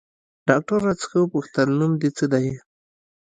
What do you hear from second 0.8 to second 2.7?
راڅخه وپوښتل نوم دې څه ديه.